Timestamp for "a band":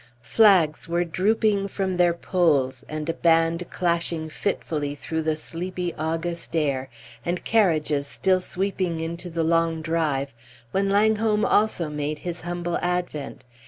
2.89-3.69